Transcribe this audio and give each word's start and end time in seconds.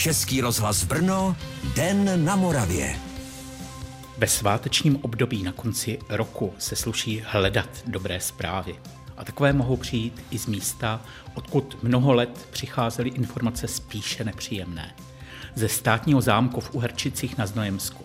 Český 0.00 0.40
rozhlas 0.40 0.84
Brno, 0.84 1.36
Den 1.74 2.24
na 2.24 2.36
Moravě. 2.36 2.96
Ve 4.18 4.26
svátečním 4.26 4.98
období 5.02 5.42
na 5.42 5.52
konci 5.52 5.98
roku 6.08 6.54
se 6.58 6.76
sluší 6.76 7.22
hledat 7.26 7.68
dobré 7.86 8.20
zprávy. 8.20 8.76
A 9.16 9.24
takové 9.24 9.52
mohou 9.52 9.76
přijít 9.76 10.22
i 10.30 10.38
z 10.38 10.46
místa, 10.46 11.00
odkud 11.34 11.82
mnoho 11.82 12.12
let 12.12 12.48
přicházely 12.50 13.08
informace 13.08 13.68
spíše 13.68 14.24
nepříjemné. 14.24 14.94
Ze 15.54 15.68
státního 15.68 16.20
zámku 16.20 16.60
v 16.60 16.74
Uherčicích 16.74 17.38
na 17.38 17.46
Znojemsku. 17.46 18.04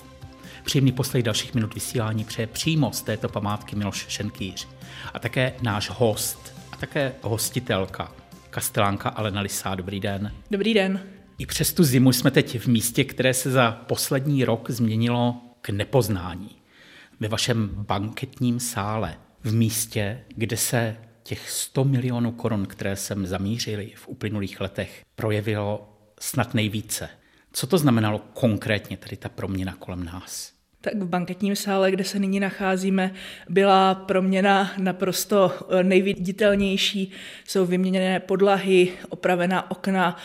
Příjemný 0.64 0.92
poslech 0.92 1.24
dalších 1.24 1.54
minut 1.54 1.74
vysílání 1.74 2.24
přeje 2.24 2.48
přímo 2.48 2.92
z 2.94 3.02
této 3.02 3.30
památky 3.30 3.76
Miloš 3.76 4.06
Šenkýř. 4.08 4.68
A 5.14 5.20
také 5.20 5.54
náš 5.62 5.90
host 5.90 6.54
a 6.72 6.78
také 6.78 7.14
hostitelka, 7.22 8.12
kastelánka 8.50 9.10
Alena 9.10 9.42
Lisá. 9.42 9.76
Dobrý 9.76 10.00
den. 10.00 10.32
Dobrý 10.52 10.74
den. 10.74 11.15
I 11.38 11.46
přes 11.46 11.74
tu 11.74 11.84
zimu 11.84 12.14
jsme 12.14 12.32
teď 12.32 12.60
v 12.60 12.68
místě, 12.68 13.04
které 13.04 13.34
se 13.34 13.52
za 13.52 13.72
poslední 13.72 14.46
rok 14.46 14.72
změnilo 14.72 15.42
k 15.62 15.70
nepoznání. 15.70 16.50
Ve 17.20 17.28
vašem 17.28 17.70
banketním 17.74 18.60
sále, 18.60 19.18
v 19.44 19.54
místě, 19.54 20.22
kde 20.36 20.58
se 20.58 20.98
těch 21.24 21.50
100 21.50 21.84
milionů 21.84 22.32
korun, 22.32 22.66
které 22.66 22.96
jsem 22.96 23.26
zamířili 23.26 23.92
v 23.96 24.08
uplynulých 24.08 24.62
letech, 24.62 25.04
projevilo 25.16 25.98
snad 26.20 26.54
nejvíce. 26.54 27.10
Co 27.52 27.68
to 27.68 27.78
znamenalo 27.78 28.20
konkrétně 28.34 28.98
tady 28.98 29.18
ta 29.18 29.30
proměna 29.30 29.76
kolem 29.80 30.04
nás? 30.04 30.54
Tak 30.82 30.96
v 30.96 31.08
banketním 31.08 31.56
sále, 31.56 31.92
kde 31.92 32.04
se 32.04 32.20
nyní 32.20 32.40
nacházíme, 32.40 33.14
byla 33.50 33.96
proměna 33.96 34.72
naprosto 34.78 35.52
eh, 35.70 35.84
nejviditelnější. 35.84 37.12
Jsou 37.48 37.66
vyměněné 37.66 38.20
podlahy, 38.20 38.94
opravená 39.10 39.72
okna, 39.72 40.18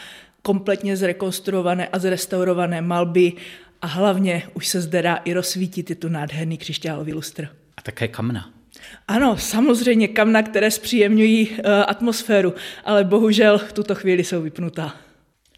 kompletně 0.43 0.97
zrekonstruované 0.97 1.89
a 1.89 1.99
zrestaurované 1.99 2.81
malby 2.81 3.33
a 3.83 3.87
hlavně 3.87 4.43
už 4.55 4.69
se 4.69 4.81
zde 4.81 5.03
dá 5.03 5.17
i 5.17 5.33
rozsvítit 5.33 5.99
tu 5.99 6.09
nádherný 6.09 6.59
křišťálový 6.59 7.13
lustr. 7.13 7.49
A 7.77 7.83
také 7.83 8.09
kamna. 8.09 8.51
Ano, 9.09 9.37
samozřejmě 9.37 10.09
kamna, 10.09 10.43
které 10.43 10.71
zpříjemňují 10.71 11.49
uh, 11.51 11.57
atmosféru, 11.87 12.55
ale 12.85 13.05
bohužel 13.05 13.59
v 13.59 13.73
tuto 13.73 13.95
chvíli 13.95 14.25
jsou 14.25 14.43
vypnutá. 14.43 14.97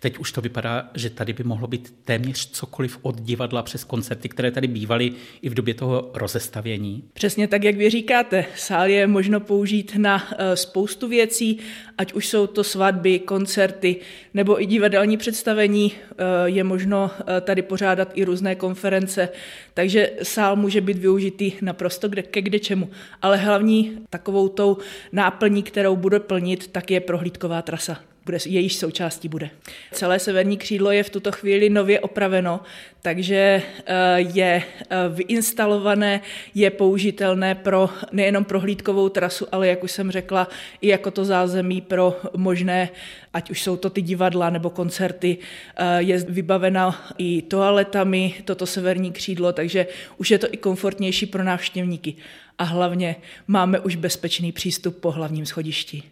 Teď 0.03 0.19
už 0.19 0.33
to 0.33 0.41
vypadá, 0.41 0.91
že 0.95 1.11
tady 1.11 1.33
by 1.33 1.45
mohlo 1.45 1.67
být 1.67 1.95
téměř 2.05 2.51
cokoliv 2.51 2.99
od 3.03 3.21
divadla 3.21 3.63
přes 3.63 3.85
koncerty, 3.85 4.29
které 4.29 4.51
tady 4.51 4.67
bývaly 4.67 5.13
i 5.43 5.49
v 5.49 5.55
době 5.55 5.75
toho 5.75 6.11
rozestavění. 6.15 7.05
Přesně 7.13 7.49
tak, 7.49 7.65
jak 7.65 7.77
vy 7.77 7.91
říkáte, 7.91 8.45
sál 8.57 8.87
je 8.87 9.07
možno 9.07 9.41
použít 9.41 9.93
na 9.97 10.29
eh, 10.33 10.57
spoustu 10.57 11.09
věcí, 11.09 11.59
ať 11.99 12.13
už 12.13 12.29
jsou 12.29 12.47
to 12.47 12.65
svatby, 12.65 13.19
koncerty 13.19 13.97
nebo 14.35 14.63
i 14.63 14.67
divadelní 14.67 15.17
představení. 15.17 15.93
Eh, 15.93 16.15
je 16.45 16.65
možno 16.65 17.11
eh, 17.21 17.41
tady 17.41 17.63
pořádat 17.63 18.13
i 18.15 18.25
různé 18.25 18.55
konference, 18.55 19.29
takže 19.75 20.11
sál 20.23 20.57
může 20.57 20.81
být 20.81 20.99
využitý 20.99 21.53
naprosto 21.61 22.09
kde, 22.09 22.23
ke 22.23 22.43
kde 22.43 22.59
čemu. 22.59 22.91
Ale 23.23 23.37
hlavní 23.37 23.99
takovou 24.11 24.49
tou 24.49 24.79
náplní, 25.13 25.63
kterou 25.63 25.97
bude 25.97 26.21
plnit, 26.21 26.67
tak 26.67 26.91
je 26.91 27.01
prohlídková 27.01 27.63
trasa 27.63 28.12
bude, 28.25 28.39
jejíž 28.47 28.77
součástí 28.77 29.29
bude. 29.29 29.51
Celé 29.93 30.19
severní 30.19 30.57
křídlo 30.57 30.91
je 30.91 31.03
v 31.03 31.11
tuto 31.11 31.33
chvíli 31.33 31.71
nově 31.71 32.01
opraveno, 32.01 32.61
takže 33.03 33.63
eh, 33.87 34.21
je 34.21 34.63
eh, 34.63 34.97
vyinstalované, 35.09 36.21
je 36.55 36.71
použitelné 36.71 37.55
pro 37.55 37.91
nejenom 38.13 38.45
prohlídkovou 38.45 39.09
trasu, 39.09 39.47
ale 39.53 39.69
jak 39.69 39.85
už 39.85 39.93
jsem 39.93 40.11
řekla, 40.11 40.49
i 40.81 40.89
jako 40.89 41.11
to 41.11 41.25
zázemí 41.25 41.81
pro 41.81 42.21
možné, 42.37 42.89
ať 43.33 43.51
už 43.51 43.63
jsou 43.63 43.77
to 43.77 43.91
ty 43.91 44.03
divadla 44.03 44.51
nebo 44.51 44.71
koncerty, 44.71 45.39
eh, 45.77 46.03
je 46.03 46.19
vybavena 46.19 47.13
i 47.19 47.43
toaletami, 47.43 48.35
toto 48.45 48.67
severní 48.67 49.13
křídlo, 49.13 49.53
takže 49.53 49.87
už 50.17 50.31
je 50.31 50.39
to 50.39 50.47
i 50.51 50.57
komfortnější 50.57 51.27
pro 51.27 51.45
návštěvníky. 51.45 52.15
A 52.59 52.65
hlavně 52.65 53.17
máme 53.47 53.81
už 53.81 53.97
bezpečný 53.97 54.53
přístup 54.53 55.01
po 55.01 55.11
hlavním 55.11 55.47
schodišti 55.47 56.03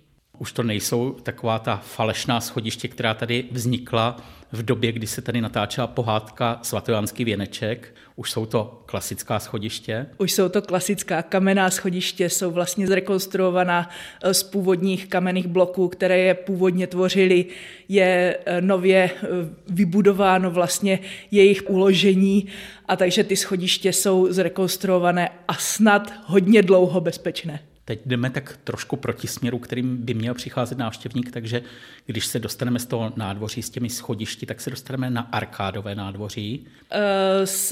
už 0.41 0.53
to 0.53 0.62
nejsou 0.62 1.11
taková 1.23 1.59
ta 1.59 1.77
falešná 1.77 2.41
schodiště, 2.41 2.89
která 2.89 3.15
tady 3.15 3.45
vznikla 3.51 4.17
v 4.53 4.62
době, 4.62 4.93
kdy 4.93 5.06
se 5.06 5.23
tady 5.23 5.41
natáčela 5.41 5.87
pohádka 5.87 6.59
Svatojánský 6.62 7.25
věneček. 7.25 7.95
Už 8.17 8.31
jsou 8.31 8.47
to 8.47 8.83
klasická 8.87 9.41
schodiště? 9.41 10.06
Už 10.19 10.33
jsou 10.33 10.49
to 10.49 10.62
klasická 10.62 11.23
kamenná 11.23 11.71
schodiště, 11.71 12.28
jsou 12.28 12.51
vlastně 12.51 12.87
zrekonstruovaná 12.87 13.91
eh, 14.23 14.34
z 14.34 14.43
původních 14.43 15.06
kamenných 15.06 15.47
bloků, 15.47 15.89
které 15.89 16.19
je 16.19 16.34
původně 16.34 16.87
tvořily. 16.87 17.45
Je 17.89 18.39
eh, 18.47 18.61
nově 18.61 19.11
eh, 19.15 19.27
vybudováno 19.69 20.51
vlastně 20.51 20.99
jejich 21.31 21.71
uložení 21.71 22.47
a 22.89 22.97
takže 22.97 23.25
ty 23.25 23.37
schodiště 23.37 23.93
jsou 23.93 24.33
zrekonstruované 24.33 25.31
a 25.49 25.55
snad 25.55 26.12
hodně 26.27 26.62
dlouho 26.62 27.01
bezpečné. 27.01 27.69
Teď 27.91 28.01
jdeme 28.06 28.31
tak 28.31 28.59
trošku 28.65 28.97
proti 28.97 29.27
směru, 29.28 29.59
kterým 29.59 29.97
by 29.97 30.15
měl 30.15 30.34
přicházet 30.34 30.78
návštěvník, 30.78 31.31
takže 31.31 31.62
když 32.06 32.27
se 32.27 32.39
dostaneme 32.39 32.78
z 32.78 32.87
toho 32.87 33.12
nádvoří 33.17 33.62
s 33.62 33.71
těmi 33.71 33.91
schodišti, 33.91 34.47
tak 34.47 34.61
se 34.61 34.71
dostaneme 34.71 35.11
na 35.11 35.21
arkádové 35.21 35.95
nádvoří. 35.95 36.67
Eh, 36.93 36.99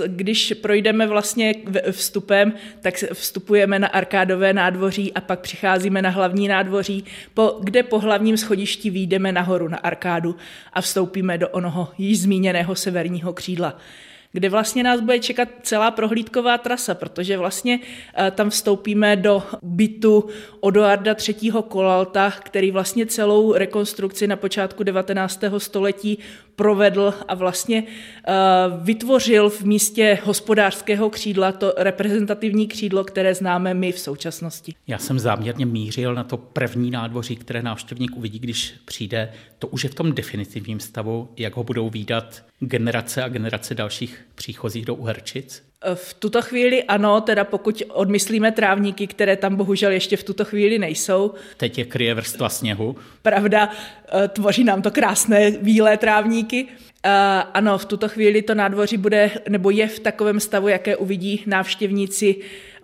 když 0.06 0.52
projdeme 0.62 1.06
vlastně 1.06 1.54
vstupem, 1.90 2.52
tak 2.80 2.94
vstupujeme 3.12 3.78
na 3.78 3.88
arkádové 3.88 4.52
nádvoří 4.52 5.12
a 5.12 5.20
pak 5.20 5.40
přicházíme 5.40 6.02
na 6.02 6.10
hlavní 6.10 6.48
nádvoří, 6.48 7.04
po, 7.34 7.60
kde 7.62 7.82
po 7.82 7.98
hlavním 7.98 8.36
schodišti 8.36 8.90
výjdeme 8.90 9.32
nahoru 9.32 9.68
na 9.68 9.78
arkádu 9.78 10.36
a 10.72 10.80
vstoupíme 10.80 11.38
do 11.38 11.48
onoho 11.48 11.88
již 11.98 12.20
zmíněného 12.20 12.74
severního 12.74 13.32
křídla 13.32 13.78
kde 14.32 14.48
vlastně 14.48 14.82
nás 14.82 15.00
bude 15.00 15.18
čekat 15.18 15.48
celá 15.62 15.90
prohlídková 15.90 16.58
trasa, 16.58 16.94
protože 16.94 17.38
vlastně 17.38 17.80
eh, 18.14 18.30
tam 18.30 18.50
vstoupíme 18.50 19.16
do 19.16 19.42
bytu 19.62 20.28
Odoarda 20.60 21.14
III. 21.28 21.52
Kolalta, 21.68 22.30
který 22.30 22.70
vlastně 22.70 23.06
celou 23.06 23.52
rekonstrukci 23.52 24.26
na 24.26 24.36
počátku 24.36 24.82
19. 24.82 25.40
století 25.58 26.18
provedl 26.56 27.14
a 27.28 27.34
vlastně 27.34 27.84
eh, 27.86 28.32
vytvořil 28.82 29.50
v 29.50 29.62
místě 29.62 30.18
hospodářského 30.24 31.10
křídla 31.10 31.52
to 31.52 31.74
reprezentativní 31.76 32.68
křídlo, 32.68 33.04
které 33.04 33.34
známe 33.34 33.74
my 33.74 33.92
v 33.92 33.98
současnosti. 33.98 34.74
Já 34.86 34.98
jsem 34.98 35.18
záměrně 35.18 35.66
mířil 35.66 36.14
na 36.14 36.24
to 36.24 36.36
první 36.36 36.90
nádvoří, 36.90 37.36
které 37.36 37.62
návštěvník 37.62 38.16
uvidí, 38.16 38.38
když 38.38 38.74
přijde. 38.84 39.32
To 39.58 39.66
už 39.66 39.84
je 39.84 39.90
v 39.90 39.94
tom 39.94 40.12
definitivním 40.12 40.80
stavu, 40.80 41.28
jak 41.36 41.56
ho 41.56 41.64
budou 41.64 41.90
výdat 41.90 42.42
generace 42.60 43.22
a 43.22 43.28
generace 43.28 43.74
dalších 43.74 44.26
příchozích 44.34 44.84
do 44.84 44.94
Uherčic? 44.94 45.62
V 45.94 46.14
tuto 46.14 46.42
chvíli 46.42 46.84
ano, 46.84 47.20
teda 47.20 47.44
pokud 47.44 47.82
odmyslíme 47.88 48.52
trávníky, 48.52 49.06
které 49.06 49.36
tam 49.36 49.56
bohužel 49.56 49.92
ještě 49.92 50.16
v 50.16 50.24
tuto 50.24 50.44
chvíli 50.44 50.78
nejsou. 50.78 51.34
Teď 51.56 51.78
je 51.78 51.84
kryje 51.84 52.14
vrstva 52.14 52.48
sněhu. 52.48 52.96
Pravda, 53.22 53.70
eh, 54.24 54.28
tvoří 54.28 54.64
nám 54.64 54.82
to 54.82 54.90
krásné 54.90 55.50
bílé 55.50 55.96
trávníky. 55.96 56.66
Uh, 57.06 57.10
ano, 57.54 57.78
v 57.78 57.84
tuto 57.84 58.08
chvíli 58.08 58.42
to 58.42 58.54
nádvoří 58.54 58.96
bude, 58.96 59.30
nebo 59.48 59.70
je 59.70 59.88
v 59.88 60.00
takovém 60.00 60.40
stavu, 60.40 60.68
jaké 60.68 60.96
uvidí 60.96 61.42
návštěvníci 61.46 62.36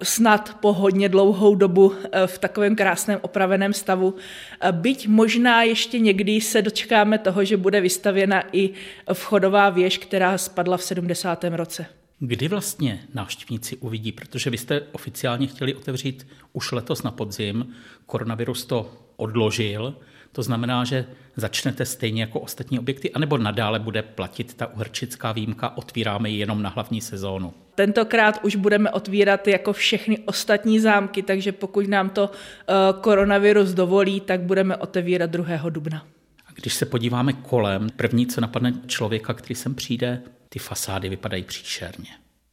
snad 0.03 0.57
po 0.61 0.73
hodně 0.73 1.09
dlouhou 1.09 1.55
dobu 1.55 1.87
uh, 1.87 1.97
v 2.27 2.39
takovém 2.39 2.77
krásném 2.77 3.19
opraveném 3.23 3.73
stavu. 3.73 4.11
Uh, 4.11 4.71
byť 4.73 5.09
možná 5.09 5.63
ještě 5.63 5.99
někdy 5.99 6.41
se 6.41 6.63
dočkáme 6.63 7.19
toho, 7.19 7.45
že 7.45 7.57
bude 7.57 7.81
vystavěna 7.81 8.45
i 8.53 8.71
vchodová 9.13 9.71
věž, 9.71 9.99
která 9.99 10.39
spadla 10.39 10.77
v 10.77 10.83
70. 10.83 11.45
roce. 11.45 11.87
Kdy 12.19 12.49
vlastně 12.49 13.05
návštěvníci 13.15 13.77
uvidí, 13.77 14.13
protože 14.13 14.51
vy 14.51 14.59
jste 14.59 14.83
oficiálně 14.93 15.47
chtěli 15.47 15.75
otevřít 15.75 16.27
už 16.53 16.73
letos 16.73 17.03
na 17.03 17.11
podzim, 17.11 17.75
koronavirus 18.07 18.65
to 18.65 18.93
odložil, 19.17 19.95
to 20.35 20.43
znamená, 20.43 20.85
že 20.85 21.07
začnete 21.37 21.87
stejně 21.87 22.23
jako 22.23 22.41
ostatní 22.41 22.79
objekty, 22.79 23.13
anebo 23.13 23.39
nadále 23.39 23.79
bude 23.79 24.03
platit 24.03 24.55
ta 24.55 24.67
uhrčická 24.67 25.33
výjimka, 25.33 25.77
otvíráme 25.77 26.31
ji 26.31 26.39
jenom 26.39 26.63
na 26.63 26.71
hlavní 26.71 27.01
sezónu? 27.01 27.55
Tentokrát 27.75 28.41
už 28.43 28.57
budeme 28.57 28.91
otvírat 28.91 29.49
jako 29.49 29.73
všechny 29.73 30.19
ostatní 30.19 30.81
zámky, 30.81 31.23
takže 31.23 31.53
pokud 31.53 31.89
nám 31.89 32.11
to 32.11 32.25
uh, 32.31 33.01
koronavirus 33.01 33.71
dovolí, 33.71 34.21
tak 34.21 34.41
budeme 34.41 34.77
otevírat 34.77 35.31
2. 35.31 35.71
dubna. 35.71 36.07
A 36.47 36.53
když 36.55 36.75
se 36.75 36.87
podíváme 36.87 37.33
kolem, 37.33 37.89
první, 37.97 38.27
co 38.27 38.41
napadne 38.41 38.73
člověka, 38.87 39.35
který 39.35 39.55
sem 39.55 39.75
přijde, 39.75 40.23
ty 40.49 40.59
fasády 40.59 41.09
vypadají 41.09 41.43
příšerně. 41.43 42.11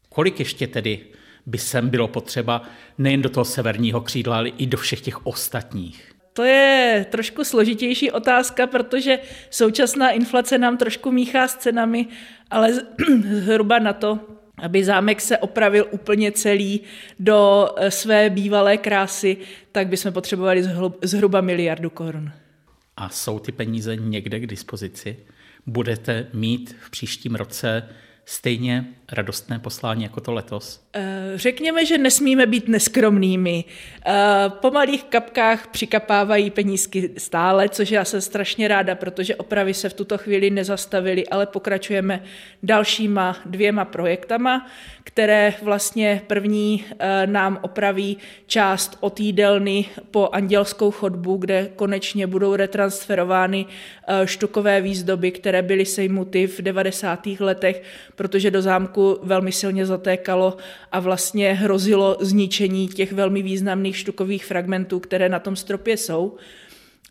Kolik 0.10 0.40
ještě 0.40 0.68
tedy 0.68 1.00
by 1.46 1.58
sem 1.58 1.90
bylo 1.90 2.08
potřeba 2.08 2.62
nejen 2.98 3.22
do 3.22 3.30
toho 3.30 3.46
severního 3.46 4.02
křídla, 4.02 4.38
ale 4.38 4.50
i 4.50 4.66
do 4.66 4.78
všech 4.78 5.02
těch 5.02 5.26
ostatních? 5.26 6.11
To 6.34 6.44
je 6.44 7.06
trošku 7.10 7.44
složitější 7.44 8.12
otázka, 8.12 8.68
protože 8.68 9.20
současná 9.50 10.12
inflace 10.12 10.58
nám 10.58 10.78
trošku 10.78 11.12
míchá 11.12 11.48
s 11.48 11.56
cenami, 11.56 12.08
ale 12.50 12.74
zhruba 13.32 13.80
na 13.80 13.94
to, 13.94 14.20
aby 14.58 14.84
zámek 14.84 15.22
se 15.22 15.38
opravil 15.38 15.88
úplně 15.92 16.32
celý 16.32 16.82
do 17.20 17.70
eh, 17.78 17.92
své 17.92 18.30
bývalé 18.30 18.78
krásy, 18.78 19.38
tak 19.72 19.88
bychom 19.88 20.14
potřebovali 20.14 20.64
zhruba 21.02 21.42
miliardu 21.42 21.90
korun. 21.90 22.32
A 22.98 23.10
jsou 23.10 23.40
ty 23.40 23.52
peníze 23.52 23.96
někde 23.96 24.40
k 24.40 24.48
dispozici? 24.48 25.18
budete 25.66 26.28
mít 26.34 26.76
v 26.86 26.90
příštím 26.90 27.36
roce 27.36 27.90
stejně 28.32 28.86
radostné 29.12 29.60
poslání 29.60 30.04
jako 30.04 30.22
to 30.22 30.34
letos? 30.34 30.84
Eh, 30.94 31.32
řekněme, 31.36 31.86
že 31.86 31.98
nesmíme 31.98 32.46
být 32.46 32.68
neskromnými. 32.68 33.66
Eh, 34.06 34.14
po 34.50 34.72
malých 34.72 35.04
kapkách 35.04 35.68
přikapávají 35.68 36.50
penízky 36.50 37.10
stále, 37.18 37.70
což 37.70 37.92
já 37.92 38.06
jsem 38.06 38.22
strašně 38.22 38.68
ráda, 38.68 38.96
protože 38.96 39.36
opravy 39.36 39.74
se 39.74 39.90
v 39.90 39.94
tuto 39.94 40.18
chvíli 40.18 40.50
nezastavily, 40.50 41.28
ale 41.28 41.46
pokračujeme 41.46 42.24
dalšíma 42.64 43.38
dvěma 43.46 43.86
projektama, 43.86 44.68
které 45.04 45.54
vlastně 45.62 46.22
první 46.28 46.86
eh, 47.00 47.28
nám 47.28 47.60
opraví 47.62 48.18
část 48.48 48.98
od 49.00 49.20
jídelny 49.20 49.86
po 50.12 50.30
andělskou 50.32 50.92
chodbu, 50.92 51.38
kde 51.38 51.70
konečně 51.76 52.28
budou 52.28 52.56
retransferovány 52.56 53.66
štukové 54.26 54.82
výzdoby, 54.82 55.32
které 55.32 55.62
byly 55.62 55.86
sejmuty 55.86 56.48
v 56.48 56.62
90. 56.62 57.28
letech, 57.40 57.84
protože 58.22 58.52
do 58.52 58.62
zámku 58.62 59.20
velmi 59.24 59.52
silně 59.52 59.86
zatékalo 59.86 60.58
a 60.92 61.00
vlastně 61.00 61.54
hrozilo 61.54 62.18
zničení 62.20 62.88
těch 62.88 63.14
velmi 63.14 63.42
významných 63.42 63.98
štukových 63.98 64.46
fragmentů, 64.46 65.00
které 65.00 65.30
na 65.30 65.40
tom 65.40 65.56
stropě 65.56 65.98
jsou. 65.98 66.38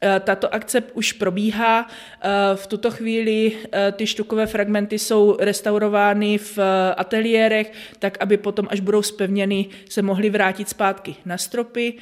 E, 0.03 0.21
tato 0.21 0.55
akce 0.55 0.83
už 0.95 1.13
probíhá. 1.13 1.87
E, 1.87 2.57
v 2.57 2.67
tuto 2.67 2.91
chvíli 2.91 3.53
e, 3.73 3.93
ty 3.93 4.07
štukové 4.07 4.47
fragmenty 4.47 4.99
jsou 4.99 5.37
restaurovány 5.41 6.39
v 6.39 6.59
ateliérech, 6.97 7.73
tak 7.99 8.19
aby 8.21 8.37
potom, 8.37 8.69
až 8.71 8.81
budou 8.81 9.03
spevněny, 9.03 9.69
se 9.89 10.03
mohly 10.03 10.31
vrátit 10.31 10.69
zpátky 10.69 11.17
na 11.27 11.39
stropy. 11.39 11.95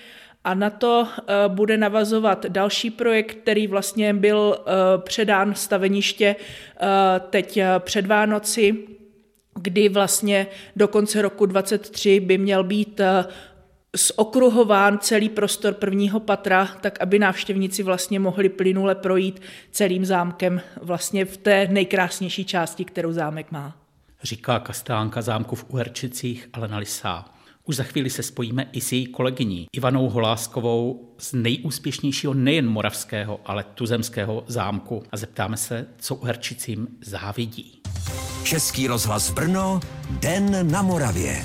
A 0.44 0.54
na 0.54 0.70
to 0.70 1.08
bude 1.48 1.76
navazovat 1.76 2.46
další 2.46 2.90
projekt, 2.90 3.34
který 3.42 3.66
vlastně 3.66 4.14
byl 4.14 4.58
předán 4.98 5.54
staveniště 5.54 6.36
teď 7.30 7.60
před 7.78 8.06
Vánoci 8.06 8.97
kdy 9.58 9.88
vlastně 9.88 10.46
do 10.76 10.88
konce 10.88 11.22
roku 11.22 11.46
23 11.46 12.20
by 12.20 12.38
měl 12.38 12.64
být 12.64 13.00
eh, 13.00 13.24
zokruhován 13.96 14.98
celý 14.98 15.28
prostor 15.28 15.74
prvního 15.74 16.20
patra, 16.20 16.66
tak 16.80 17.00
aby 17.00 17.18
návštěvníci 17.18 17.82
vlastně 17.82 18.20
mohli 18.20 18.48
plynule 18.48 18.94
projít 18.94 19.42
celým 19.70 20.04
zámkem 20.04 20.60
vlastně 20.82 21.24
v 21.24 21.36
té 21.36 21.68
nejkrásnější 21.70 22.44
části, 22.44 22.84
kterou 22.84 23.12
zámek 23.12 23.52
má. 23.52 23.76
Říká 24.22 24.58
kastánka 24.58 25.22
zámku 25.22 25.56
v 25.56 25.64
Uherčicích 25.68 26.48
Alena 26.52 26.78
Lisá. 26.78 27.24
Už 27.64 27.76
za 27.76 27.82
chvíli 27.82 28.10
se 28.10 28.22
spojíme 28.22 28.66
i 28.72 28.80
s 28.80 28.92
její 28.92 29.06
kolegyní 29.06 29.66
Ivanou 29.72 30.08
Holáskovou 30.08 31.14
z 31.18 31.32
nejúspěšnějšího 31.32 32.34
nejen 32.34 32.68
moravského, 32.68 33.40
ale 33.44 33.64
tuzemského 33.74 34.44
zámku 34.46 35.02
a 35.12 35.16
zeptáme 35.16 35.56
se, 35.56 35.86
co 35.98 36.14
Uherčicím 36.14 36.88
závidí. 37.00 37.77
Český 38.48 38.86
rozhlas 38.86 39.30
Brno, 39.30 39.80
Den 40.10 40.70
na 40.70 40.82
Moravě. 40.82 41.44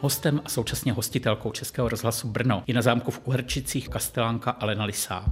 Hostem 0.00 0.40
a 0.44 0.48
současně 0.48 0.92
hostitelkou 0.92 1.52
Českého 1.52 1.88
rozhlasu 1.88 2.28
Brno 2.28 2.62
je 2.66 2.74
na 2.74 2.82
zámku 2.82 3.10
v 3.10 3.20
Uherčicích 3.24 3.88
kastelánka 3.88 4.50
Alena 4.50 4.84
Lisá. 4.84 5.24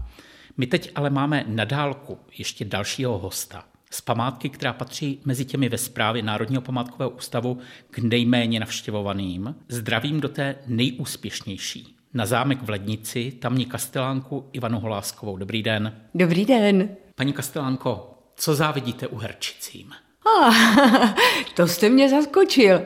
My 0.57 0.67
teď 0.67 0.93
ale 0.95 1.11
máme 1.11 1.45
na 1.47 1.65
dálku 1.65 2.19
ještě 2.39 2.65
dalšího 2.65 3.19
hosta 3.19 3.65
z 3.91 4.01
památky, 4.01 4.49
která 4.49 4.73
patří 4.73 5.21
mezi 5.25 5.45
těmi 5.45 5.69
ve 5.69 5.79
správě 5.79 6.23
Národního 6.23 6.63
památkového 6.63 7.11
ústavu 7.11 7.59
k 7.91 7.99
nejméně 7.99 8.61
navštěvovaným. 8.61 9.55
Zdravím 9.69 10.21
do 10.21 10.29
té 10.29 10.57
nejúspěšnější. 10.67 11.97
Na 12.15 12.27
zámek 12.27 12.63
v 12.63 12.71
Lednici, 12.71 13.33
tamní 13.33 13.67
kastelánku 13.67 14.49
Ivanu 14.53 14.81
Holáskovou. 14.81 15.37
Dobrý 15.37 15.63
den. 15.63 15.93
Dobrý 16.15 16.45
den. 16.45 16.89
Paní 17.15 17.33
kastelánko, 17.33 18.14
co 18.37 18.55
závidíte 18.55 19.07
Uherčicím? 19.07 19.91
Ah, 20.27 21.15
to 21.57 21.67
jste 21.67 21.89
mě 21.89 22.09
zaskočil. 22.09 22.83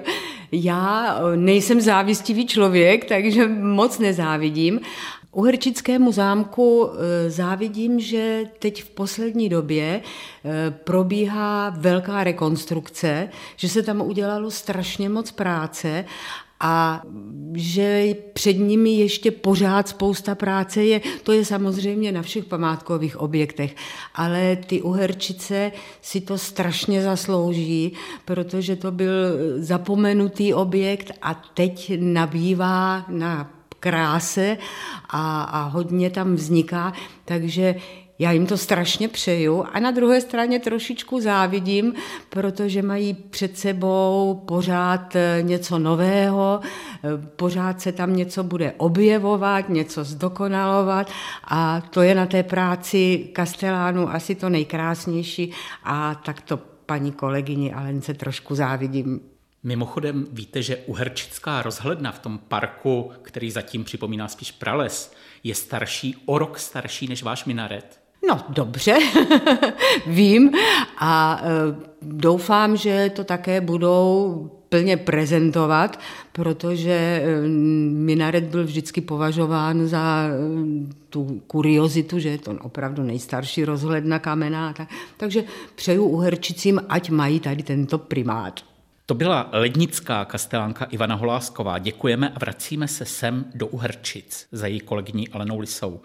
Já 0.52 1.18
nejsem 1.36 1.80
závistivý 1.80 2.46
člověk, 2.46 3.04
takže 3.04 3.48
moc 3.48 3.98
nezávidím. 3.98 4.80
Uherčickému 5.32 6.12
zámku 6.12 6.90
eh, 6.90 7.30
závidím, 7.30 8.00
že 8.00 8.44
teď 8.58 8.82
v 8.82 8.90
poslední 8.90 9.48
době 9.48 10.00
eh, 10.00 10.70
probíhá 10.70 11.70
velká 11.70 12.24
rekonstrukce, 12.24 13.28
že 13.56 13.68
se 13.68 13.82
tam 13.82 14.00
udělalo 14.00 14.50
strašně 14.50 15.08
moc 15.08 15.30
práce 15.30 16.04
a 16.60 17.02
že 17.54 18.14
před 18.32 18.52
nimi 18.52 18.90
ještě 18.90 19.30
pořád 19.30 19.88
spousta 19.88 20.34
práce 20.34 20.84
je. 20.84 21.00
To 21.22 21.32
je 21.32 21.44
samozřejmě 21.44 22.12
na 22.12 22.22
všech 22.22 22.44
památkových 22.44 23.16
objektech, 23.20 23.76
ale 24.14 24.56
ty 24.56 24.82
uherčice 24.82 25.72
si 26.02 26.20
to 26.20 26.38
strašně 26.38 27.02
zaslouží, 27.02 27.92
protože 28.24 28.76
to 28.76 28.90
byl 28.90 29.12
zapomenutý 29.56 30.54
objekt 30.54 31.12
a 31.22 31.34
teď 31.34 31.92
nabývá 32.00 33.04
na 33.08 33.50
kráse 33.80 34.58
a, 35.08 35.42
a 35.42 35.62
hodně 35.62 36.10
tam 36.10 36.34
vzniká, 36.34 36.92
takže 37.24 37.74
já 38.18 38.30
jim 38.32 38.46
to 38.46 38.56
strašně 38.56 39.08
přeju 39.08 39.64
a 39.72 39.80
na 39.80 39.90
druhé 39.90 40.20
straně 40.20 40.58
trošičku 40.58 41.20
závidím, 41.20 41.94
protože 42.28 42.82
mají 42.82 43.14
před 43.14 43.58
sebou 43.58 44.42
pořád 44.48 45.16
eh, 45.16 45.38
něco 45.42 45.78
nového, 45.78 46.60
eh, 46.62 47.08
pořád 47.36 47.80
se 47.80 47.92
tam 47.92 48.16
něco 48.16 48.44
bude 48.44 48.72
objevovat, 48.76 49.68
něco 49.68 50.04
zdokonalovat 50.04 51.10
a 51.44 51.80
to 51.80 52.02
je 52.02 52.14
na 52.14 52.26
té 52.26 52.42
práci 52.42 53.28
Kastelánu 53.32 54.10
asi 54.10 54.34
to 54.34 54.48
nejkrásnější 54.48 55.52
a 55.84 56.14
tak 56.14 56.40
to 56.40 56.56
paní 56.86 57.12
kolegyni 57.12 57.72
Alence 57.72 58.14
trošku 58.14 58.54
závidím. 58.54 59.20
Mimochodem 59.62 60.26
víte, 60.32 60.62
že 60.62 60.76
uherčická 60.76 61.62
rozhledna 61.62 62.12
v 62.12 62.18
tom 62.18 62.38
parku, 62.38 63.12
který 63.22 63.50
zatím 63.50 63.84
připomíná 63.84 64.28
spíš 64.28 64.52
prales, 64.52 65.12
je 65.44 65.54
starší, 65.54 66.16
o 66.26 66.38
rok 66.38 66.58
starší 66.58 67.08
než 67.08 67.22
váš 67.22 67.44
minaret? 67.44 68.07
No 68.26 68.40
dobře, 68.48 68.98
vím 70.06 70.50
a 70.98 71.42
e, 71.42 71.48
doufám, 72.02 72.76
že 72.76 73.10
to 73.14 73.24
také 73.24 73.60
budou 73.60 74.50
plně 74.68 74.96
prezentovat, 74.96 76.00
protože 76.32 76.92
e, 76.92 77.40
minaret 77.88 78.44
byl 78.44 78.64
vždycky 78.64 79.00
považován 79.00 79.86
za 79.86 80.28
e, 80.28 80.32
tu 81.08 81.42
kuriozitu, 81.46 82.18
že 82.18 82.28
je 82.28 82.38
to 82.38 82.50
opravdu 82.62 83.02
nejstarší 83.02 83.64
rozhledna 83.64 84.18
kamená. 84.18 84.74
Takže 85.16 85.44
přeju 85.74 86.04
uherčicím, 86.04 86.80
ať 86.88 87.10
mají 87.10 87.40
tady 87.40 87.62
tento 87.62 87.98
primát. 87.98 88.67
To 89.08 89.14
byla 89.14 89.48
lednická 89.52 90.24
kastelánka 90.24 90.84
Ivana 90.84 91.14
Holásková. 91.14 91.78
Děkujeme 91.78 92.28
a 92.28 92.38
vracíme 92.38 92.88
se 92.88 93.04
sem 93.04 93.44
do 93.54 93.66
Uherčic 93.66 94.46
za 94.52 94.66
její 94.66 94.80
kolegyní 94.80 95.28
Alenou 95.28 95.58
Lisou. 95.58 96.00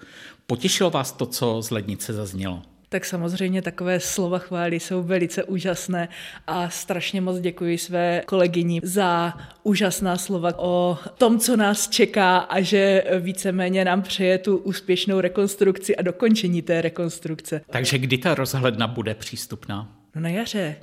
Potěšilo 0.47 0.89
vás 0.89 1.11
to, 1.11 1.25
co 1.25 1.61
z 1.61 1.71
lednice 1.71 2.13
zaznělo? 2.13 2.61
tak 2.89 3.05
samozřejmě 3.05 3.61
takové 3.61 3.99
slova 3.99 4.39
chvály 4.39 4.79
jsou 4.79 5.03
velice 5.03 5.43
úžasné 5.43 6.09
a 6.47 6.69
strašně 6.69 7.21
moc 7.21 7.39
děkuji 7.39 7.77
své 7.77 8.21
kolegyni 8.25 8.79
za 8.83 9.33
úžasná 9.63 10.17
slova 10.17 10.51
o 10.57 10.99
tom, 11.17 11.39
co 11.39 11.55
nás 11.55 11.89
čeká 11.89 12.37
a 12.37 12.61
že 12.61 13.03
víceméně 13.19 13.85
nám 13.85 14.01
přeje 14.01 14.37
tu 14.37 14.57
úspěšnou 14.57 15.19
rekonstrukci 15.19 15.95
a 15.95 16.01
dokončení 16.01 16.61
té 16.61 16.81
rekonstrukce. 16.81 17.61
Takže 17.69 17.97
kdy 17.97 18.17
ta 18.17 18.35
rozhledna 18.35 18.87
bude 18.87 19.15
přístupná? 19.15 19.95
No 20.15 20.21
na 20.21 20.29
jaře 20.29 20.75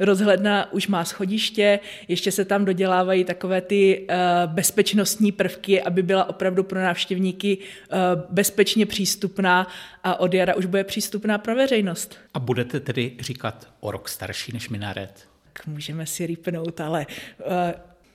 rozhledna 0.00 0.72
už 0.72 0.88
má 0.88 1.04
schodiště, 1.04 1.80
ještě 2.08 2.32
se 2.32 2.44
tam 2.44 2.64
dodělávají 2.64 3.24
takové 3.24 3.60
ty 3.60 4.06
uh, 4.10 4.52
bezpečnostní 4.52 5.32
prvky, 5.32 5.82
aby 5.82 6.02
byla 6.02 6.28
opravdu 6.28 6.62
pro 6.62 6.80
návštěvníky 6.80 7.58
uh, 7.58 7.96
bezpečně 8.30 8.86
přístupná 8.86 9.66
a 10.04 10.20
od 10.20 10.34
jara 10.34 10.54
už 10.54 10.66
bude 10.66 10.84
přístupná 10.84 11.38
pro 11.38 11.54
veřejnost. 11.54 12.16
A 12.34 12.38
budete 12.38 12.80
tedy 12.80 13.12
říkat 13.20 13.68
o 13.80 13.90
rok 13.90 14.08
starší 14.08 14.52
než 14.52 14.68
minaret? 14.68 15.28
Tak 15.52 15.66
můžeme 15.66 16.06
si 16.06 16.26
rýpnout, 16.26 16.80
ale 16.80 17.06
uh, 17.38 17.46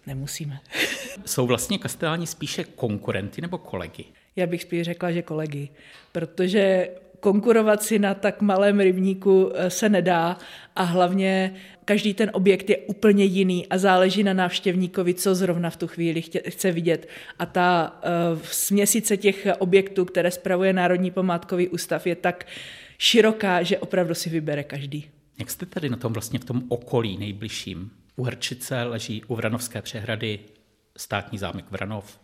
nemusíme. 0.08 0.60
Jsou 1.25 1.48
vlastně 1.48 1.77
kasteláni 1.77 2.27
spíše 2.27 2.63
konkurenty 2.63 3.42
nebo 3.42 3.58
kolegy? 3.58 4.06
Já 4.36 4.48
bych 4.48 4.62
spíš 4.62 4.82
řekla, 4.82 5.12
že 5.12 5.22
kolegy, 5.22 5.70
protože 6.12 6.89
konkurovat 7.25 7.84
si 7.84 8.00
na 8.00 8.13
tak 8.13 8.41
malém 8.41 8.79
rybníku 8.79 9.51
se 9.67 9.89
nedá 9.89 10.38
a 10.75 10.84
hlavně 10.84 11.55
každý 11.86 12.13
ten 12.13 12.29
objekt 12.34 12.70
je 12.70 12.77
úplně 12.77 13.24
jiný 13.24 13.67
a 13.67 13.77
záleží 13.77 14.24
na 14.24 14.34
návštěvníkovi, 14.34 15.13
co 15.13 15.36
zrovna 15.36 15.70
v 15.70 15.77
tu 15.77 15.88
chvíli 15.88 16.22
chce 16.50 16.72
vidět. 16.72 17.10
A 17.39 17.46
ta 17.46 17.98
uh, 18.34 18.41
směsice 18.44 19.17
těch 19.17 19.48
objektů, 19.60 20.05
které 20.05 20.32
spravuje 20.32 20.74
Národní 20.74 21.12
památkový 21.12 21.67
ústav, 21.67 22.08
je 22.08 22.15
tak 22.15 22.46
široká, 22.98 23.63
že 23.63 23.79
opravdu 23.79 24.13
si 24.13 24.29
vybere 24.29 24.63
každý. 24.63 25.10
Jak 25.39 25.50
jste 25.50 25.65
tady 25.65 25.89
na 25.89 25.98
tom 25.98 26.13
vlastně 26.13 26.39
v 26.39 26.46
tom 26.46 26.63
okolí 26.70 27.17
nejbližším? 27.17 27.91
U 28.15 28.24
Hrčice 28.24 28.84
leží 28.84 29.24
u 29.27 29.36
Vranovské 29.36 29.82
přehrady 29.82 30.39
státní 30.98 31.38
zámek 31.38 31.65
Vranov, 31.72 32.20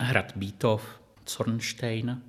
hrad 0.00 0.32
Bítov, 0.36 1.00
Zornstein, 1.28 2.22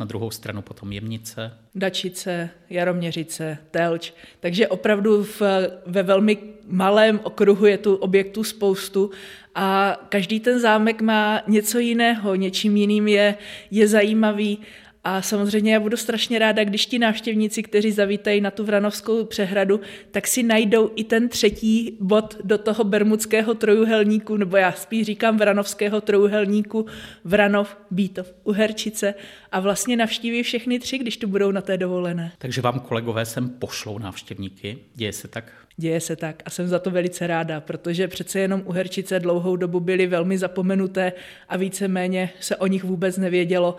na 0.00 0.06
druhou 0.06 0.30
stranu 0.30 0.62
potom 0.62 0.92
Jemnice. 0.92 1.52
Dačice, 1.74 2.50
Jaroměřice, 2.70 3.58
Telč. 3.70 4.12
Takže 4.40 4.68
opravdu 4.68 5.24
v, 5.24 5.42
ve 5.86 6.02
velmi 6.02 6.38
malém 6.66 7.20
okruhu 7.22 7.66
je 7.66 7.78
tu 7.78 7.94
objektů 7.94 8.44
spoustu 8.44 9.10
a 9.54 9.96
každý 10.08 10.40
ten 10.40 10.60
zámek 10.60 11.02
má 11.02 11.42
něco 11.46 11.78
jiného, 11.78 12.34
něčím 12.34 12.76
jiným 12.76 13.08
je, 13.08 13.34
je 13.70 13.88
zajímavý 13.88 14.58
a 15.04 15.22
samozřejmě 15.22 15.72
já 15.72 15.80
budu 15.80 15.96
strašně 15.96 16.38
ráda, 16.38 16.64
když 16.64 16.86
ti 16.86 16.98
návštěvníci, 16.98 17.62
kteří 17.62 17.92
zavítají 17.92 18.40
na 18.40 18.50
tu 18.50 18.64
Vranovskou 18.64 19.24
přehradu, 19.24 19.80
tak 20.10 20.26
si 20.26 20.42
najdou 20.42 20.90
i 20.96 21.04
ten 21.04 21.28
třetí 21.28 21.96
bod 22.00 22.36
do 22.44 22.58
toho 22.58 22.84
bermudského 22.84 23.54
trojuhelníku, 23.54 24.36
nebo 24.36 24.56
já 24.56 24.72
spíš 24.72 25.06
říkám 25.06 25.38
Vranovského 25.38 26.00
trojuhelníku, 26.00 26.86
Vranov, 27.24 27.76
Bítov, 27.90 28.32
Uherčice 28.44 29.14
a 29.52 29.60
vlastně 29.60 29.96
navštíví 29.96 30.42
všechny 30.42 30.78
tři, 30.78 30.98
když 30.98 31.16
tu 31.16 31.28
budou 31.28 31.50
na 31.50 31.60
té 31.60 31.76
dovolené. 31.76 32.32
Takže 32.38 32.60
vám 32.60 32.80
kolegové 32.80 33.26
sem 33.26 33.48
pošlou 33.48 33.98
návštěvníky, 33.98 34.78
děje 34.94 35.12
se 35.12 35.28
tak? 35.28 35.52
Děje 35.76 36.00
se 36.00 36.16
tak 36.16 36.42
a 36.44 36.50
jsem 36.50 36.68
za 36.68 36.78
to 36.78 36.90
velice 36.90 37.26
ráda, 37.26 37.60
protože 37.60 38.08
přece 38.08 38.40
jenom 38.40 38.62
Uherčice 38.64 39.20
dlouhou 39.20 39.56
dobu 39.56 39.80
byly 39.80 40.06
velmi 40.06 40.38
zapomenuté 40.38 41.12
a 41.48 41.56
víceméně 41.56 42.30
se 42.40 42.56
o 42.56 42.66
nich 42.66 42.84
vůbec 42.84 43.16
nevědělo 43.16 43.76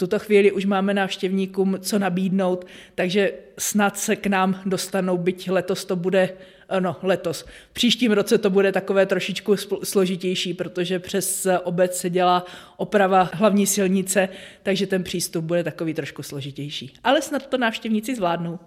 tuto 0.00 0.18
chvíli 0.18 0.52
už 0.52 0.64
máme 0.64 0.94
návštěvníkům 0.94 1.76
co 1.80 1.98
nabídnout, 1.98 2.66
takže 2.94 3.32
snad 3.58 3.98
se 3.98 4.16
k 4.16 4.26
nám 4.26 4.62
dostanou, 4.66 5.18
byť 5.18 5.50
letos 5.50 5.84
to 5.84 5.96
bude, 5.96 6.36
no 6.80 6.96
letos, 7.02 7.44
v 7.70 7.72
příštím 7.72 8.12
roce 8.12 8.38
to 8.38 8.50
bude 8.50 8.72
takové 8.72 9.06
trošičku 9.06 9.56
složitější, 9.82 10.54
protože 10.54 10.98
přes 10.98 11.46
obec 11.64 11.96
se 11.96 12.10
dělá 12.10 12.44
oprava 12.76 13.30
hlavní 13.32 13.66
silnice, 13.66 14.28
takže 14.62 14.86
ten 14.86 15.02
přístup 15.02 15.44
bude 15.44 15.64
takový 15.64 15.94
trošku 15.94 16.22
složitější. 16.22 16.94
Ale 17.04 17.22
snad 17.22 17.46
to 17.46 17.58
návštěvníci 17.58 18.16
zvládnou. 18.16 18.58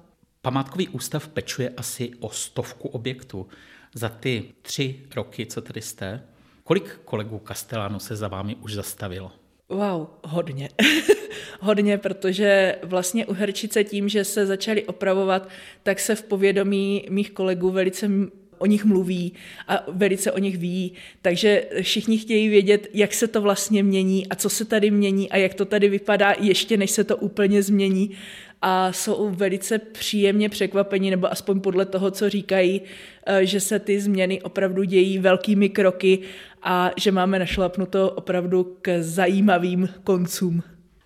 Památkový 0.42 0.88
ústav 0.88 1.28
pečuje 1.28 1.74
asi 1.78 2.12
o 2.20 2.30
stovku 2.30 2.88
objektů. 2.88 3.48
Za 3.96 4.10
ty 4.10 4.44
tři 4.62 5.00
roky, 5.16 5.46
co 5.46 5.62
tady 5.62 5.82
jste, 5.82 6.22
kolik 6.64 7.00
kolegů 7.06 7.42
Castellano 7.48 8.00
se 8.00 8.16
za 8.16 8.28
vámi 8.28 8.56
už 8.56 8.74
zastavilo? 8.74 9.32
Wow, 9.70 10.08
hodně. 10.24 10.70
hodně, 11.60 11.98
protože 11.98 12.76
vlastně 12.84 13.26
u 13.26 13.34
Herčice 13.34 13.84
tím, 13.84 14.10
že 14.10 14.24
se 14.24 14.46
začaly 14.46 14.84
opravovat, 14.84 15.50
tak 15.84 16.00
se 16.00 16.16
v 16.16 16.24
povědomí 16.24 17.06
mých 17.10 17.32
kolegů 17.32 17.70
velice 17.72 18.10
o 18.58 18.66
nich 18.66 18.86
mluví 18.86 19.34
a 19.68 19.84
velice 19.88 20.32
o 20.32 20.40
nich 20.40 20.58
ví, 20.58 20.94
takže 21.22 21.66
všichni 21.82 22.18
chtějí 22.18 22.50
vědět, 22.50 22.88
jak 22.94 23.14
se 23.14 23.28
to 23.28 23.42
vlastně 23.42 23.84
mění 23.84 24.28
a 24.28 24.36
co 24.36 24.50
se 24.50 24.66
tady 24.66 24.92
mění 24.92 25.30
a 25.30 25.38
jak 25.38 25.54
to 25.54 25.66
tady 25.66 25.90
vypadá 25.90 26.36
ještě 26.40 26.78
než 26.78 26.92
se 26.92 27.04
to 27.04 27.18
úplně 27.18 27.64
změní 27.64 28.12
a 28.62 28.92
jsou 28.92 29.30
velice 29.30 29.80
příjemně 29.80 30.50
překvapení, 30.50 31.12
nebo 31.12 31.32
aspoň 31.32 31.62
podle 31.62 31.86
toho, 31.86 32.12
co 32.12 32.30
říkají, 32.30 32.82
eh, 33.26 33.46
že 33.46 33.60
se 33.60 33.80
ty 33.80 34.00
změny 34.00 34.42
opravdu 34.42 34.84
dějí 34.84 35.20
velkými 35.20 35.70
kroky 35.70 36.20
a 36.64 36.92
že 36.98 37.12
máme 37.12 37.40
našlapnuto 37.40 38.12
opravdu 38.12 38.78
k 38.82 39.02
zajímavým 39.02 39.90
koncům. 40.04 40.64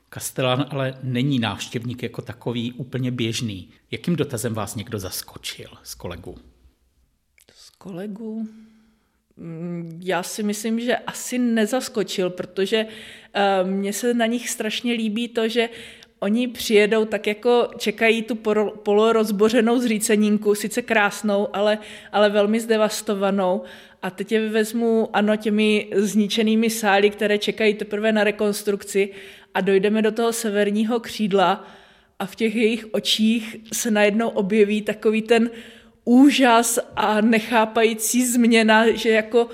Kastelán 0.09 0.65
ale 0.69 0.93
není 1.03 1.39
návštěvník 1.39 2.03
jako 2.03 2.21
takový 2.21 2.73
úplně 2.73 3.11
běžný. 3.11 3.69
Jakým 3.91 4.15
dotazem 4.15 4.53
vás 4.53 4.75
někdo 4.75 4.99
zaskočil 4.99 5.69
z 5.83 5.95
kolegů? 5.95 6.37
Z 7.53 7.69
kolegů? 7.69 8.47
Mm, 9.37 9.99
já 10.03 10.23
si 10.23 10.43
myslím, 10.43 10.79
že 10.79 10.97
asi 10.97 11.37
nezaskočil, 11.39 12.29
protože 12.29 12.85
uh, 12.85 13.69
mně 13.69 13.93
se 13.93 14.13
na 14.13 14.25
nich 14.25 14.49
strašně 14.49 14.93
líbí 14.93 15.27
to, 15.27 15.47
že 15.47 15.69
oni 16.19 16.47
přijedou 16.47 17.05
tak 17.05 17.27
jako 17.27 17.69
čekají 17.77 18.21
tu 18.21 18.35
polorozbořenou 18.83 19.79
zříceninku, 19.79 20.55
sice 20.55 20.81
krásnou, 20.81 21.55
ale, 21.55 21.77
ale 22.11 22.29
velmi 22.29 22.59
zdevastovanou. 22.59 23.63
A 24.01 24.09
teď 24.09 24.31
je 24.31 24.49
vezmu, 24.49 25.09
ano, 25.13 25.35
těmi 25.35 25.87
zničenými 25.95 26.69
sály, 26.69 27.09
které 27.09 27.37
čekají 27.37 27.73
teprve 27.73 28.11
na 28.11 28.23
rekonstrukci 28.23 29.09
a 29.57 29.61
dojdeme 29.61 30.01
do 30.01 30.11
toho 30.11 30.33
severního 30.33 30.99
křídla 30.99 31.67
a 32.19 32.25
v 32.25 32.35
těch 32.35 32.55
jejich 32.55 32.85
očích 32.91 33.55
se 33.73 33.91
najednou 33.91 34.29
objeví 34.29 34.81
takový 34.81 35.21
ten 35.21 35.49
úžas 36.05 36.79
a 36.95 37.21
nechápající 37.21 38.25
změna, 38.25 38.91
že 38.91 39.09
jako 39.09 39.49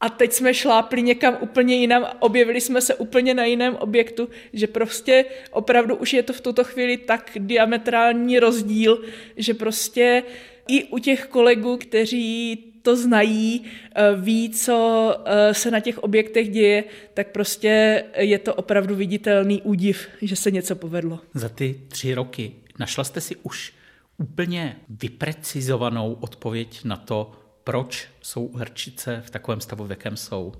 a 0.00 0.08
teď 0.08 0.32
jsme 0.32 0.54
šlápli 0.54 1.02
někam 1.02 1.38
úplně 1.40 1.76
jinam, 1.76 2.06
objevili 2.18 2.60
jsme 2.60 2.80
se 2.80 2.94
úplně 2.94 3.34
na 3.34 3.44
jiném 3.44 3.76
objektu, 3.76 4.28
že 4.52 4.66
prostě 4.66 5.24
opravdu 5.50 5.96
už 5.96 6.12
je 6.12 6.22
to 6.22 6.32
v 6.32 6.40
tuto 6.40 6.64
chvíli 6.64 6.96
tak 6.96 7.30
diametrální 7.38 8.38
rozdíl, 8.38 9.04
že 9.36 9.54
prostě 9.54 10.22
i 10.68 10.84
u 10.84 10.98
těch 10.98 11.26
kolegů, 11.26 11.76
kteří 11.76 12.64
to 12.82 12.96
znají, 12.96 13.64
eh, 13.94 14.16
ví, 14.16 14.50
co 14.50 15.16
eh, 15.24 15.54
se 15.54 15.70
na 15.70 15.80
těch 15.80 15.98
objektech 15.98 16.48
děje, 16.48 16.84
tak 17.14 17.32
prostě 17.32 18.04
je 18.18 18.38
to 18.38 18.54
opravdu 18.54 18.94
viditelný 18.94 19.62
údiv, 19.62 20.08
že 20.22 20.36
se 20.36 20.50
něco 20.50 20.76
povedlo. 20.76 21.20
Za 21.34 21.48
ty 21.48 21.80
tři 21.88 22.14
roky 22.14 22.52
našla 22.78 23.04
jste 23.04 23.20
si 23.20 23.36
už 23.36 23.72
úplně 24.18 24.76
vyprecizovanou 24.88 26.12
odpověď 26.20 26.84
na 26.84 26.96
to, 26.96 27.32
proč 27.64 28.08
jsou 28.22 28.52
hrčice 28.52 29.22
v 29.26 29.30
takovém 29.30 29.60
stavu, 29.60 29.84
v 29.84 29.90
jakém 29.90 30.16
jsou? 30.16 30.52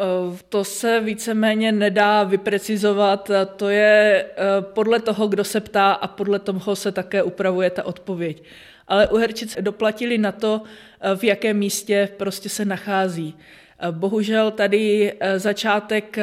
Eh, 0.00 0.38
to 0.48 0.64
se 0.64 1.00
víceméně 1.00 1.72
nedá 1.72 2.24
vyprecizovat, 2.24 3.30
to 3.56 3.68
je 3.68 4.26
podle 4.60 5.00
toho, 5.00 5.28
kdo 5.28 5.44
se 5.44 5.60
ptá 5.60 5.92
a 5.92 6.06
podle 6.06 6.38
toho 6.38 6.76
se 6.76 6.92
také 6.92 7.22
upravuje 7.22 7.70
ta 7.70 7.86
odpověď 7.86 8.42
ale 8.88 9.08
Uherčic 9.08 9.56
doplatili 9.60 10.18
na 10.18 10.32
to, 10.32 10.62
eh, 11.00 11.16
v 11.16 11.24
jakém 11.24 11.56
místě 11.56 12.08
prostě 12.16 12.48
se 12.48 12.64
nachází. 12.64 13.36
Eh, 13.78 13.92
bohužel 13.92 14.50
tady 14.50 15.12
eh, 15.20 15.38
začátek 15.38 16.18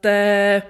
té 0.00 0.62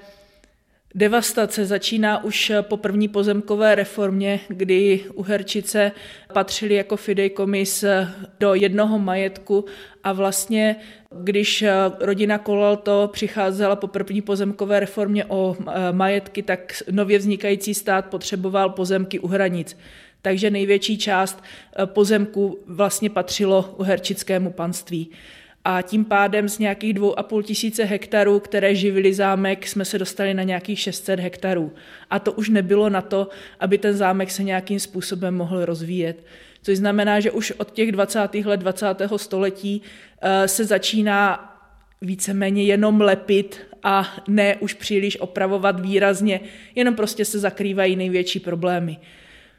Devastace 0.97 1.67
začíná 1.67 2.25
už 2.25 2.53
po 2.61 2.77
první 2.77 3.09
pozemkové 3.09 3.75
reformě, 3.75 4.41
kdy 4.49 5.05
Uherčice 5.15 5.93
patřily 6.33 6.75
jako 6.75 6.97
fidejkomis 6.97 7.85
do 8.41 8.55
jednoho 8.55 8.99
majetku 8.99 9.65
a 10.05 10.13
vlastně, 10.13 10.77
když 11.23 11.65
rodina 12.01 12.39
Kolalto 12.39 13.11
přicházela 13.13 13.77
po 13.77 13.87
první 13.87 14.23
pozemkové 14.23 14.81
reformě 14.81 15.25
o 15.25 15.57
majetky, 15.93 16.43
tak 16.43 16.83
nově 16.91 17.19
vznikající 17.19 17.75
stát 17.75 18.07
potřeboval 18.07 18.71
pozemky 18.71 19.19
u 19.19 19.27
hranic 19.27 19.77
takže 20.27 20.51
největší 20.51 20.99
část 20.99 21.43
eh, 21.43 21.87
pozemku 21.87 22.59
vlastně 22.67 23.11
patřilo 23.11 23.75
uherčickému 23.77 24.53
panství. 24.53 25.11
A 25.69 25.83
tím 25.83 26.05
pádem 26.05 26.49
z 26.49 26.59
nějakých 26.59 26.95
dvou 26.95 27.19
a 27.19 27.23
půl 27.23 27.43
tisíce 27.43 27.85
hektarů, 27.85 28.41
které 28.41 28.75
živili 28.75 29.15
zámek, 29.15 29.67
jsme 29.67 29.85
se 29.85 29.99
dostali 29.99 30.35
na 30.35 30.43
nějakých 30.43 30.79
600 30.81 31.21
hektarů. 31.21 31.73
A 32.11 32.19
to 32.19 32.33
už 32.33 32.49
nebylo 32.49 32.91
na 32.91 33.03
to, 33.03 33.29
aby 33.61 33.79
ten 33.79 33.97
zámek 33.97 34.31
se 34.31 34.43
nějakým 34.43 34.81
způsobem 34.81 35.35
mohl 35.35 35.65
rozvíjet. 35.65 36.27
Což 36.63 36.79
znamená, 36.79 37.21
že 37.21 37.31
už 37.31 37.53
od 37.59 37.71
těch 37.71 37.93
20. 37.93 38.35
let 38.35 38.61
20. 38.61 38.87
století 39.17 39.83
eh, 40.23 40.49
se 40.49 40.65
začíná 40.65 41.53
víceméně 42.01 42.65
jenom 42.65 43.01
lepit 43.01 43.61
a 43.83 44.15
ne 44.29 44.57
už 44.57 44.75
příliš 44.75 45.21
opravovat 45.21 45.81
výrazně, 45.81 46.41
jenom 46.75 46.95
prostě 46.95 47.25
se 47.25 47.39
zakrývají 47.39 47.97
největší 47.97 48.41
problémy. 48.41 48.99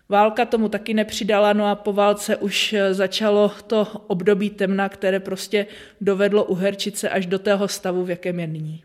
Válka 0.09 0.45
tomu 0.45 0.69
taky 0.69 0.93
nepřidala, 0.93 1.53
no 1.53 1.65
a 1.65 1.75
po 1.75 1.93
válce 1.93 2.37
už 2.37 2.73
eh, 2.73 2.93
začalo 2.93 3.51
to 3.67 3.87
období 4.07 4.49
temna, 4.49 4.89
které 4.89 5.19
prostě 5.19 5.67
dovedlo 6.01 6.43
Uherčice 6.43 7.09
až 7.09 7.25
do 7.25 7.39
tého 7.39 7.67
stavu, 7.67 8.05
v 8.05 8.09
jakém 8.09 8.39
je 8.39 8.47
nyní. 8.47 8.83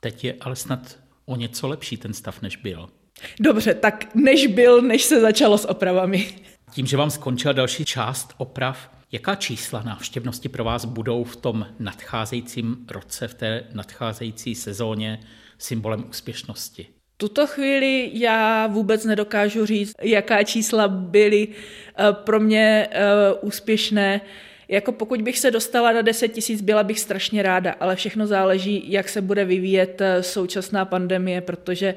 Teď 0.00 0.24
je 0.24 0.34
ale 0.40 0.56
snad 0.56 0.98
o 1.26 1.36
něco 1.36 1.68
lepší 1.68 1.96
ten 1.96 2.14
stav, 2.14 2.42
než 2.42 2.56
byl. 2.56 2.88
Dobře, 3.40 3.74
tak 3.74 4.14
než 4.14 4.46
byl, 4.46 4.82
než 4.82 5.02
se 5.02 5.20
začalo 5.20 5.58
s 5.58 5.68
opravami. 5.68 6.28
Tím, 6.72 6.86
že 6.86 6.96
vám 6.96 7.10
skončila 7.10 7.52
další 7.52 7.84
část 7.84 8.34
oprav, 8.36 8.90
jaká 9.12 9.34
čísla 9.34 9.82
návštěvnosti 9.82 10.48
pro 10.48 10.64
vás 10.64 10.84
budou 10.84 11.24
v 11.24 11.36
tom 11.36 11.66
nadcházejícím 11.78 12.86
roce, 12.90 13.28
v 13.28 13.34
té 13.34 13.64
nadcházející 13.72 14.54
sezóně 14.54 15.20
symbolem 15.58 16.04
úspěšnosti? 16.08 16.99
Tuto 17.20 17.46
chvíli 17.46 18.10
já 18.12 18.66
vůbec 18.66 19.04
nedokážu 19.04 19.66
říct, 19.66 19.94
jaká 20.02 20.42
čísla 20.42 20.88
byly 20.88 21.48
eh, 21.48 22.12
pro 22.12 22.40
mě 22.40 22.88
eh, 22.90 23.00
úspěšné. 23.40 24.20
Jako 24.68 24.92
pokud 24.92 25.22
bych 25.22 25.38
se 25.38 25.50
dostala 25.50 25.92
na 25.92 26.02
10 26.02 26.28
tisíc, 26.28 26.62
byla 26.62 26.82
bych 26.82 27.00
strašně 27.00 27.42
ráda, 27.42 27.74
ale 27.80 27.96
všechno 27.96 28.26
záleží, 28.26 28.92
jak 28.92 29.08
se 29.08 29.20
bude 29.20 29.44
vyvíjet 29.44 30.00
eh, 30.00 30.22
současná 30.22 30.84
pandemie, 30.84 31.40
protože 31.40 31.94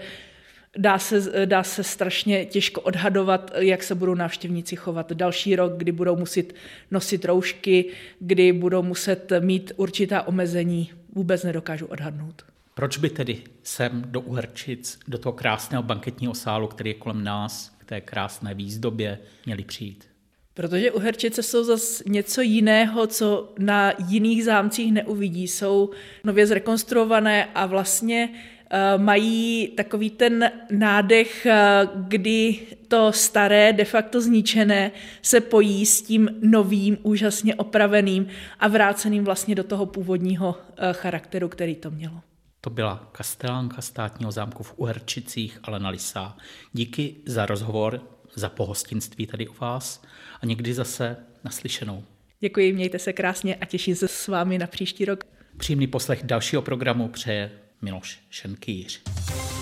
dá 0.77 0.99
se, 0.99 1.45
dá 1.45 1.63
se 1.63 1.83
strašně 1.83 2.45
těžko 2.45 2.81
odhadovat, 2.81 3.51
jak 3.57 3.83
se 3.83 3.95
budou 3.95 4.15
návštěvníci 4.15 4.75
chovat 4.75 5.11
další 5.13 5.55
rok, 5.55 5.73
kdy 5.77 5.91
budou 5.91 6.15
muset 6.15 6.53
nosit 6.91 7.25
roušky, 7.25 7.85
kdy 8.19 8.53
budou 8.53 8.83
muset 8.83 9.31
mít 9.39 9.71
určitá 9.75 10.27
omezení. 10.27 10.91
Vůbec 11.15 11.43
nedokážu 11.43 11.85
odhadnout. 11.85 12.52
Proč 12.73 12.97
by 12.97 13.09
tedy 13.09 13.41
sem 13.63 14.03
do 14.07 14.21
Uherčic, 14.21 14.99
do 15.07 15.17
toho 15.17 15.33
krásného 15.33 15.83
banketního 15.83 16.33
sálu, 16.33 16.67
který 16.67 16.89
je 16.89 16.93
kolem 16.93 17.23
nás, 17.23 17.75
k 17.77 17.85
té 17.85 18.01
krásné 18.01 18.53
výzdobě, 18.53 19.19
měli 19.45 19.63
přijít? 19.63 20.05
Protože 20.53 20.91
Uherčice 20.91 21.43
jsou 21.43 21.63
zase 21.63 22.03
něco 22.07 22.41
jiného, 22.41 23.07
co 23.07 23.53
na 23.59 23.93
jiných 24.07 24.43
zámcích 24.43 24.93
neuvidí. 24.93 25.47
Jsou 25.47 25.89
nově 26.23 26.47
zrekonstruované 26.47 27.45
a 27.45 27.65
vlastně 27.65 28.29
uh, 28.29 29.01
mají 29.01 29.67
takový 29.67 30.09
ten 30.09 30.51
nádech, 30.71 31.47
uh, 31.49 32.03
kdy 32.07 32.59
to 32.87 33.11
staré, 33.11 33.73
de 33.73 33.85
facto 33.85 34.21
zničené, 34.21 34.91
se 35.21 35.41
pojí 35.41 35.85
s 35.85 36.01
tím 36.01 36.29
novým, 36.41 36.97
úžasně 37.03 37.55
opraveným 37.55 38.27
a 38.59 38.67
vráceným 38.67 39.23
vlastně 39.23 39.55
do 39.55 39.63
toho 39.63 39.85
původního 39.85 40.49
uh, 40.49 40.93
charakteru, 40.93 41.49
který 41.49 41.75
to 41.75 41.91
mělo. 41.91 42.21
To 42.65 42.69
byla 42.69 43.09
kastelánka 43.11 43.81
státního 43.81 44.31
zámku 44.31 44.63
v 44.63 44.73
Uherčicích, 44.75 45.59
Alena 45.63 45.89
Lisá. 45.89 46.37
Díky 46.73 47.15
za 47.25 47.45
rozhovor, 47.45 48.01
za 48.35 48.49
pohostinství 48.49 49.27
tady 49.27 49.47
u 49.47 49.53
vás 49.59 50.03
a 50.41 50.45
někdy 50.45 50.73
zase 50.73 51.17
naslyšenou. 51.43 52.03
Děkuji, 52.39 52.73
mějte 52.73 52.99
se 52.99 53.13
krásně 53.13 53.55
a 53.55 53.65
těším 53.65 53.95
se 53.95 54.07
s 54.07 54.27
vámi 54.27 54.57
na 54.57 54.67
příští 54.67 55.05
rok. 55.05 55.23
Přímý 55.57 55.87
poslech 55.87 56.23
dalšího 56.23 56.61
programu 56.61 57.07
přeje 57.07 57.51
Miloš 57.81 58.19
Šenkýř. 58.29 59.01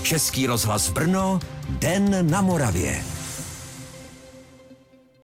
Český 0.04 0.48
rozhlas 0.48 0.90
Brno, 0.90 1.40
Den 1.70 2.32
na 2.32 2.42
Moravě. 2.42 3.21